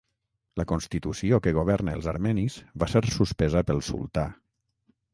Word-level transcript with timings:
La 0.61 0.63
constitució 0.71 1.41
que 1.47 1.53
governa 1.59 1.95
els 1.99 2.09
armenis 2.15 2.57
va 2.85 2.91
ser 2.97 3.05
suspesa 3.21 3.67
pel 3.71 3.87
sultà. 3.93 4.29